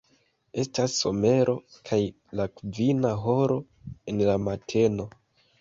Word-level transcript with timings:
Estas 0.61 0.95
somero 1.01 1.55
kaj 1.89 2.01
la 2.41 2.47
kvina 2.55 3.13
horo 3.27 3.59
en 4.15 4.25
la 4.31 4.39
mateno. 4.51 5.11